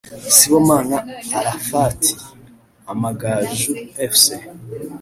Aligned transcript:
Sibomana 0.35 0.97
Arafati 1.39 2.11
(Amagaju 2.91 3.71
Fc) 4.11 4.25